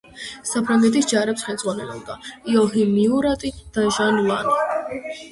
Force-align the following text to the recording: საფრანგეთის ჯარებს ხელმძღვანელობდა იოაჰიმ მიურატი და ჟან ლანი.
საფრანგეთის 0.51 1.07
ჯარებს 1.09 1.43
ხელმძღვანელობდა 1.49 2.15
იოაჰიმ 2.53 2.89
მიურატი 2.93 3.51
და 3.75 3.83
ჟან 3.99 4.17
ლანი. 4.31 4.57